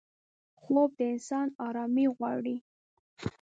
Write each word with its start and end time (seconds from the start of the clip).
خوب 0.61 0.89
د 0.97 0.99
انسان 1.13 1.47
آرامي 1.67 2.05
غواړي 2.17 2.55